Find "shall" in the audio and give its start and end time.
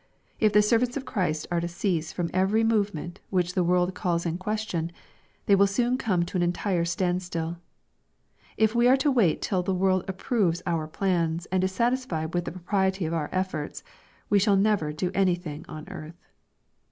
14.39-14.57